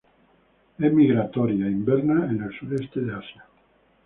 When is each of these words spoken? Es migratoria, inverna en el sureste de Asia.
Es 0.87 0.93
migratoria, 0.99 1.69
inverna 1.75 2.19
en 2.31 2.41
el 2.41 2.51
sureste 2.57 3.01
de 3.01 3.13
Asia. 3.13 3.45